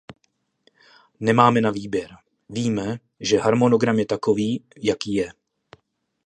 Nemáme 1.19 1.61
na 1.61 1.71
výběr; 1.71 2.15
víme, 2.49 2.99
že 3.19 3.39
harmonogram 3.39 3.99
je 3.99 4.05
takový, 4.05 4.63
jaký 4.81 5.13
je. 5.13 5.33